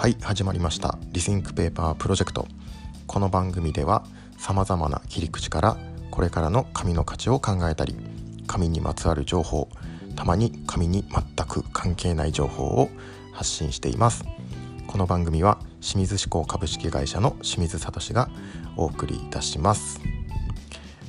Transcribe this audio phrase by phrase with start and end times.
[0.00, 0.98] はい始まりました。
[1.12, 2.48] リスインクペーパープロジェクト
[3.06, 4.02] この番組では
[4.38, 5.76] さまざまな切り口から
[6.10, 7.94] これからの紙の価値を考えたり
[8.46, 9.68] 紙にまつわる情報
[10.16, 12.88] たまに紙に全く関係ない情報を
[13.34, 14.24] 発信しています。
[14.86, 18.30] この番組は清水志向株式会社の清水聡が
[18.78, 20.00] お送りいたします。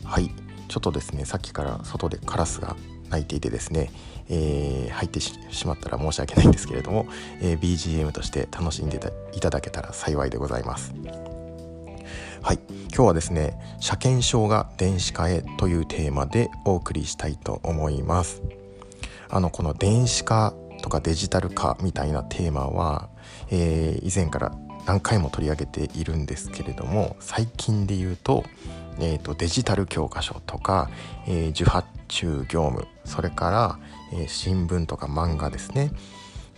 [0.03, 0.40] はい
[0.71, 2.77] ちょっとですねさっきから外でカラスが
[3.09, 3.91] 泣いていてですね、
[4.29, 7.07] えー、入ってしまったら申し訳ないんですけれども、
[7.41, 8.97] えー、BGM として楽しんで
[9.33, 10.93] いただけたら幸いでございます。
[12.41, 18.41] はい今日はですね車検証が電子化へというテーマでお送りしたいと思います
[19.29, 23.09] あのこの電子化とかデジタル化みたいなテーマは、
[23.51, 28.43] えー、以前から何回も取り上げているんですけれども最近で言うと,、
[28.99, 30.89] えーと、デジタル教科書とか、
[31.27, 33.79] えー、受発注業務それから、
[34.13, 35.91] えー、新聞とか漫画ですね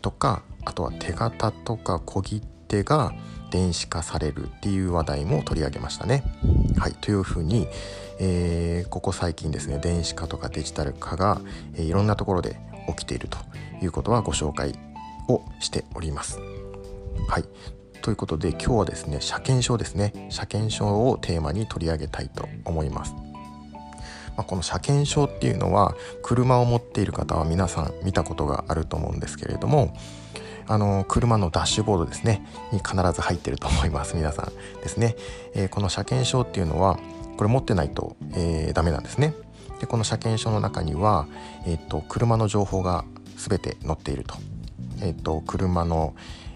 [0.02, 3.13] とかあとは手形とか小切手が
[3.52, 6.24] 電子化されるっていう話題も取り上げましたね。
[6.77, 7.68] はいというふうに、
[8.20, 11.40] えー、ここ最近ですね電子化とかデジタル化が、
[11.76, 13.37] えー、いろんなところで起きていると
[13.82, 14.74] いうことはご紹介
[15.27, 16.40] をしております。
[17.27, 20.27] はいということで今日はですね車検証ですね。
[20.29, 23.13] 車検証をテーマに取り上げたいと思います。
[24.35, 29.96] まあ、この車検証っていうのは車を持っている方は皆さん見たことがあると思うんですけれども
[30.68, 35.15] あの車のダッシュボードですねに必ず入ってると思います皆さんですね、
[35.54, 36.98] えー、この車検証っていうのは
[37.37, 39.34] これ持ってないと、えー、ダメなんですね。
[39.79, 41.27] でこの車検証の中には、
[41.65, 44.35] えーと、車の情報が全て載っていると,、
[45.01, 46.15] えーと、車の、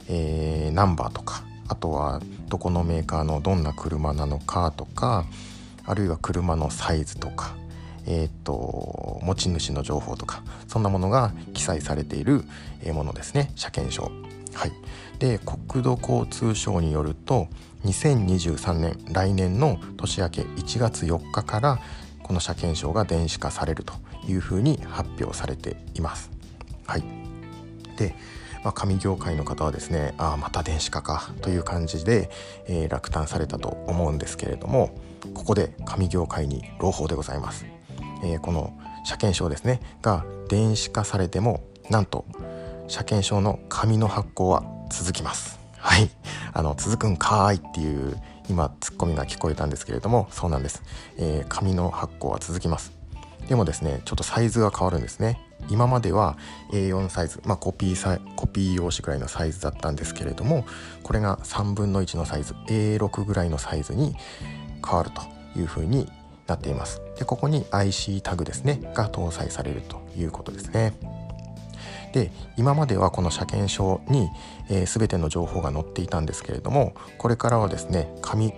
[0.10, 5.26] えー、ナンバーとかあとはどこのメーカーのどんな車なのかとか
[5.86, 7.56] あるいは車のサイズとか
[8.08, 12.46] えーと、持ち主の情報とかそんなものが記載されている
[12.94, 14.10] ものですね車検証。
[14.54, 14.72] はい、
[15.20, 17.48] で国土交通省によると
[17.86, 21.80] 2023年来年の年明け1月4日から
[22.24, 23.94] この車検証が電子化されると
[24.28, 26.32] いうふうに発表されています。
[26.88, 27.04] はい、
[27.98, 28.16] で、
[28.64, 32.30] まあ、紙業界の方はですねああまた電子化かという感じで、
[32.68, 34.92] えー、落胆されたと思うんですけれども
[35.34, 37.66] ここで紙業界に朗報でございます。
[38.24, 38.74] えー、この
[39.06, 42.26] 車検証ですねが電子化されてもなんと
[42.88, 45.60] 車検証の紙の発行は続きます。
[45.78, 46.10] はい。
[46.54, 48.18] あの続くんかーいっていう
[48.50, 50.82] 今ツッコミが聞こえたんですけれどもそうなんです、
[51.18, 52.92] えー、紙の発行は続きます。
[53.48, 55.40] でもですねちょっとサイズが変わるんですね。
[55.70, 56.38] 今までは
[56.72, 60.66] A4 サイズ、まあ、コピーサコピー用紙ぐらいのサイズだったんですけれども
[61.04, 64.16] これが3分の1のサイズ A6 ぐらいのサイズに
[64.86, 65.22] 変わると
[65.60, 66.10] いうふうに
[66.48, 67.02] なっています。
[67.18, 70.94] でここに IC タグですねが搭載されるということですね。
[72.14, 74.30] で今まではこの車検証に、
[74.70, 78.54] えー、全ての情報が載っていたんですけれどもこれからはですね紙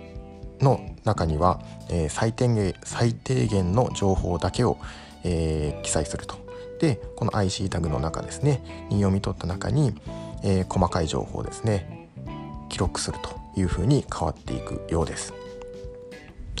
[0.60, 1.60] の中には、
[1.90, 4.78] えー、最低限最低限の情報だけを、
[5.24, 6.49] えー、記載すると。
[6.80, 9.94] でこの IC タグの中ですねに読み取った中に、
[10.42, 12.08] えー、細かい情報ですね
[12.68, 15.34] 記録するというふうに変わっていくようです。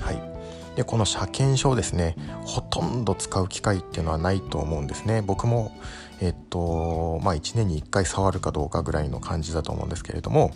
[0.00, 0.30] はい
[0.76, 5.72] でこの車検証ですねほとんど使う機会っていうのはないと思うんですね僕も
[6.20, 10.52] えっとまあ1年に1回触るかどうかぐらいの感じだと思うんですけれども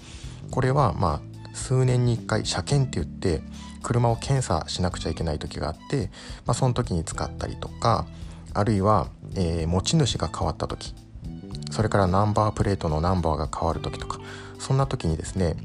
[0.50, 3.42] これはまあ数年に1回車検って言って
[3.82, 6.10] 車を検査しなくちゃいけない時があって、
[6.46, 8.06] まあ、その時に使ったりとか
[8.54, 10.94] あるいは、えー、持ち主が変わった時
[11.70, 14.20] それからナンバープレートのナンバーが変わる時とか
[14.58, 15.56] そんな時にですね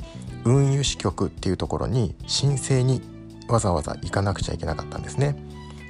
[0.43, 3.01] 運輸支局っていうところに申請に
[3.47, 5.35] わざわざ行かなくちゃいけなかったんですね。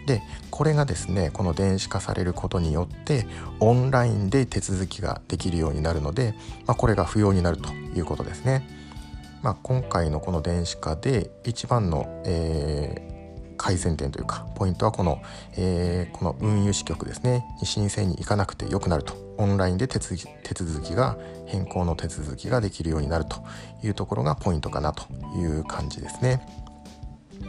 [0.07, 3.27] でこれがですねこの電子化されることによって
[3.59, 6.33] オンラインで手続きができるようになるので、
[6.65, 8.67] まあ、これが不要になるということですね。
[9.41, 13.18] まあ、今回のこの電子化で一番の、え、
[13.59, 15.21] 改善点というかポイントはこの,、
[15.57, 17.45] えー、この運輸支局ですね。
[17.59, 19.13] に申請に行かなくてよくなると。
[19.37, 23.37] オンラインで手続き手続きが変更の手続きができるようになると。
[23.83, 25.05] いうところがポイントかなと
[25.37, 26.41] いう感じですね。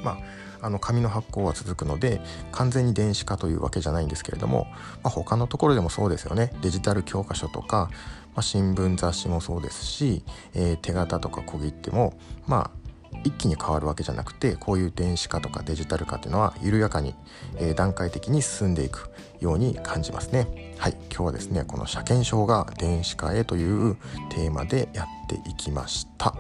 [0.05, 0.19] ま
[0.61, 2.21] あ、あの紙の発行は続くので
[2.53, 4.67] 完全に電子化というわけじゃないんですけれども、
[5.03, 6.53] まあ、他のところでもそうですよね。
[6.63, 7.91] デジタル教科書とか、
[8.35, 10.23] まあ、新聞雑誌もそうですし、
[10.55, 12.15] えー、手形とか小切手も
[12.47, 12.80] まあ
[13.25, 17.15] 一気に変わるわけじゃなくてこういう電子化とかデジタル化っていうのは緩やかに、
[17.59, 19.11] えー、段階的に進んでいく
[19.41, 20.75] ように感じますね。
[20.79, 23.97] はい今日はですねこの車検証が電子化へという
[24.31, 26.35] テーマでやっていきました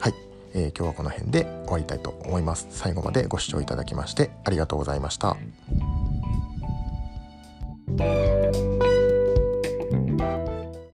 [0.00, 0.14] はい。
[0.52, 5.36] えー、今日はこの辺で終わりたいと思います最後までご視聴いただきましてありがとうございました